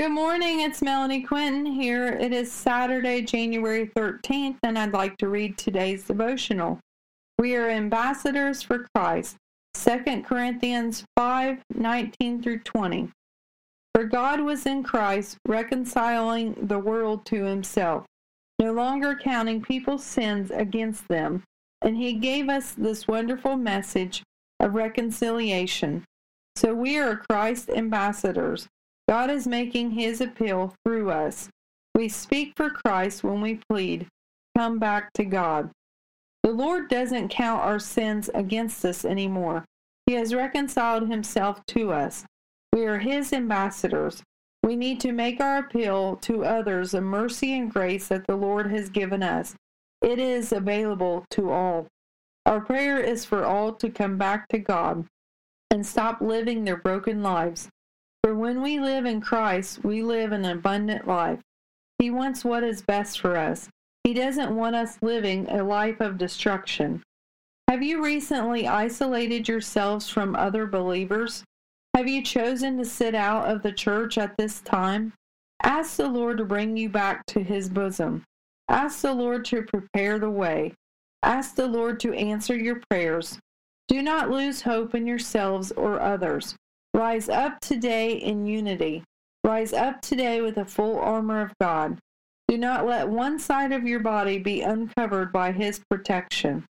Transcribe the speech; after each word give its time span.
Good 0.00 0.12
morning, 0.12 0.60
it's 0.60 0.80
Melanie 0.80 1.20
Quinton 1.20 1.66
here. 1.66 2.06
It 2.06 2.32
is 2.32 2.50
Saturday, 2.50 3.20
January 3.20 3.86
13th, 3.94 4.56
and 4.62 4.78
I'd 4.78 4.94
like 4.94 5.18
to 5.18 5.28
read 5.28 5.58
today's 5.58 6.04
devotional. 6.04 6.80
We 7.38 7.54
are 7.56 7.68
ambassadors 7.68 8.62
for 8.62 8.86
Christ. 8.94 9.36
2 9.74 10.22
Corinthians 10.22 11.04
5 11.18 11.58
19 11.74 12.42
through 12.42 12.60
20. 12.60 13.10
For 13.94 14.04
God 14.04 14.40
was 14.40 14.64
in 14.64 14.82
Christ, 14.82 15.36
reconciling 15.46 16.54
the 16.62 16.78
world 16.78 17.26
to 17.26 17.44
himself, 17.44 18.06
no 18.58 18.72
longer 18.72 19.14
counting 19.22 19.60
people's 19.60 20.02
sins 20.02 20.50
against 20.50 21.08
them, 21.08 21.42
and 21.82 21.98
he 21.98 22.14
gave 22.14 22.48
us 22.48 22.72
this 22.72 23.06
wonderful 23.06 23.58
message 23.58 24.22
of 24.60 24.72
reconciliation. 24.72 26.04
So 26.56 26.74
we 26.74 26.96
are 26.96 27.16
Christ's 27.16 27.68
ambassadors 27.68 28.66
God 29.10 29.28
is 29.28 29.44
making 29.44 29.90
his 29.90 30.20
appeal 30.20 30.72
through 30.84 31.10
us. 31.10 31.48
We 31.96 32.08
speak 32.08 32.52
for 32.54 32.70
Christ 32.70 33.24
when 33.24 33.40
we 33.40 33.58
plead, 33.68 34.06
Come 34.56 34.78
back 34.78 35.12
to 35.14 35.24
God. 35.24 35.72
The 36.44 36.52
Lord 36.52 36.88
doesn't 36.88 37.30
count 37.30 37.60
our 37.60 37.80
sins 37.80 38.30
against 38.32 38.84
us 38.84 39.04
anymore. 39.04 39.64
He 40.06 40.12
has 40.12 40.32
reconciled 40.32 41.08
himself 41.08 41.60
to 41.66 41.90
us. 41.90 42.24
We 42.72 42.86
are 42.86 42.98
his 42.98 43.32
ambassadors. 43.32 44.22
We 44.62 44.76
need 44.76 45.00
to 45.00 45.10
make 45.10 45.40
our 45.40 45.58
appeal 45.58 46.14
to 46.18 46.44
others 46.44 46.92
the 46.92 47.00
mercy 47.00 47.58
and 47.58 47.68
grace 47.68 48.06
that 48.06 48.28
the 48.28 48.36
Lord 48.36 48.70
has 48.70 48.90
given 48.90 49.24
us. 49.24 49.56
It 50.02 50.20
is 50.20 50.52
available 50.52 51.24
to 51.32 51.50
all. 51.50 51.88
Our 52.46 52.60
prayer 52.60 53.00
is 53.00 53.24
for 53.24 53.44
all 53.44 53.72
to 53.72 53.90
come 53.90 54.18
back 54.18 54.46
to 54.50 54.58
God 54.58 55.06
and 55.68 55.84
stop 55.84 56.20
living 56.20 56.62
their 56.62 56.76
broken 56.76 57.24
lives. 57.24 57.68
For 58.22 58.34
when 58.34 58.62
we 58.62 58.78
live 58.78 59.06
in 59.06 59.20
Christ, 59.20 59.84
we 59.84 60.02
live 60.02 60.32
an 60.32 60.44
abundant 60.44 61.06
life. 61.06 61.40
He 61.98 62.10
wants 62.10 62.44
what 62.44 62.62
is 62.62 62.82
best 62.82 63.20
for 63.20 63.36
us. 63.36 63.68
He 64.04 64.14
doesn't 64.14 64.54
want 64.54 64.76
us 64.76 64.98
living 65.02 65.48
a 65.48 65.62
life 65.62 66.00
of 66.00 66.18
destruction. 66.18 67.02
Have 67.68 67.82
you 67.82 68.04
recently 68.04 68.66
isolated 68.66 69.48
yourselves 69.48 70.08
from 70.08 70.34
other 70.34 70.66
believers? 70.66 71.44
Have 71.94 72.08
you 72.08 72.22
chosen 72.22 72.78
to 72.78 72.84
sit 72.84 73.14
out 73.14 73.48
of 73.48 73.62
the 73.62 73.72
church 73.72 74.18
at 74.18 74.36
this 74.36 74.60
time? 74.60 75.12
Ask 75.62 75.96
the 75.96 76.08
Lord 76.08 76.38
to 76.38 76.44
bring 76.44 76.76
you 76.76 76.88
back 76.88 77.24
to 77.26 77.42
his 77.42 77.68
bosom. 77.68 78.24
Ask 78.68 79.02
the 79.02 79.12
Lord 79.12 79.44
to 79.46 79.62
prepare 79.62 80.18
the 80.18 80.30
way. 80.30 80.74
Ask 81.22 81.54
the 81.54 81.66
Lord 81.66 82.00
to 82.00 82.14
answer 82.14 82.56
your 82.56 82.80
prayers. 82.90 83.38
Do 83.88 84.02
not 84.02 84.30
lose 84.30 84.62
hope 84.62 84.94
in 84.94 85.06
yourselves 85.06 85.72
or 85.72 86.00
others. 86.00 86.54
Rise 86.94 87.28
up 87.28 87.60
today 87.60 88.12
in 88.14 88.46
unity. 88.46 89.04
Rise 89.44 89.72
up 89.72 90.00
today 90.02 90.40
with 90.40 90.56
the 90.56 90.64
full 90.64 90.98
armor 90.98 91.40
of 91.40 91.52
God. 91.60 91.98
Do 92.48 92.58
not 92.58 92.84
let 92.84 93.08
one 93.08 93.38
side 93.38 93.72
of 93.72 93.86
your 93.86 94.00
body 94.00 94.38
be 94.38 94.62
uncovered 94.62 95.32
by 95.32 95.52
his 95.52 95.80
protection. 95.90 96.64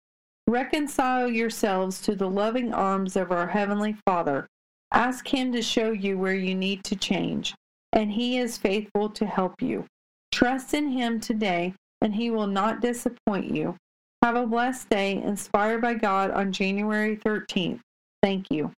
Reconcile 0.48 1.30
yourselves 1.30 2.02
to 2.02 2.16
the 2.16 2.30
loving 2.30 2.74
arms 2.74 3.16
of 3.16 3.32
our 3.32 3.48
Heavenly 3.48 3.96
Father. 4.06 4.48
Ask 4.92 5.28
him 5.28 5.52
to 5.52 5.62
show 5.62 5.92
you 5.92 6.18
where 6.18 6.34
you 6.34 6.56
need 6.56 6.84
to 6.86 6.96
change, 6.96 7.54
and 7.94 8.12
he 8.12 8.38
is 8.38 8.58
faithful 8.58 9.10
to 9.10 9.26
help 9.26 9.62
you. 9.62 9.86
Trust 10.32 10.74
in 10.74 10.90
him 10.90 11.20
today, 11.20 11.74
and 12.02 12.16
he 12.16 12.32
will 12.32 12.48
not 12.48 12.82
disappoint 12.82 13.54
you. 13.54 13.76
Have 14.24 14.36
a 14.36 14.48
blessed 14.48 14.90
day 14.90 15.22
inspired 15.22 15.82
by 15.82 15.94
God 15.94 16.32
on 16.32 16.52
January 16.52 17.18
13th. 17.18 17.82
Thank 18.24 18.50
you. 18.50 18.72